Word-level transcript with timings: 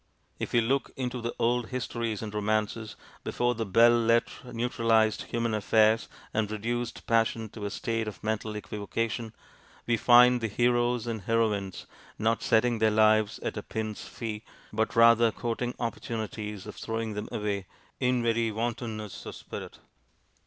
If 0.39 0.51
we 0.53 0.61
look 0.61 0.89
into 0.95 1.21
the 1.21 1.35
old 1.37 1.67
histories 1.67 2.23
and 2.23 2.33
romances, 2.33 2.95
before 3.23 3.53
the 3.53 3.67
belles 3.67 4.03
lettres 4.07 4.51
neutralised 4.51 5.21
human 5.25 5.53
affairs 5.53 6.09
and 6.33 6.49
reduced 6.49 7.05
passion 7.05 7.49
to 7.49 7.65
a 7.65 7.69
state 7.69 8.07
of 8.07 8.23
mental 8.23 8.55
equivocation, 8.55 9.31
we 9.85 9.97
find 9.97 10.41
the 10.41 10.47
heroes 10.47 11.05
and 11.05 11.21
heroines 11.21 11.85
not 12.17 12.41
setting 12.41 12.79
their 12.79 12.89
lives 12.89 13.37
'at 13.43 13.57
a 13.57 13.61
pin's 13.61 14.01
fee,' 14.07 14.41
but 14.73 14.95
rather 14.95 15.31
courting 15.31 15.75
opportunities 15.79 16.65
of 16.65 16.75
throwing 16.77 17.13
them 17.13 17.29
away 17.31 17.67
in 17.99 18.23
very 18.23 18.51
wantonness 18.51 19.27
of 19.27 19.35
spirit. 19.35 19.77